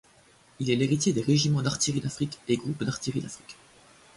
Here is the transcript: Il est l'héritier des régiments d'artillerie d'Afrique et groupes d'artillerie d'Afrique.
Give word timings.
Il 0.59 0.71
est 0.71 0.75
l'héritier 0.75 1.13
des 1.13 1.21
régiments 1.21 1.61
d'artillerie 1.61 2.01
d'Afrique 2.01 2.39
et 2.47 2.57
groupes 2.57 2.83
d'artillerie 2.83 3.21
d'Afrique. 3.21 3.55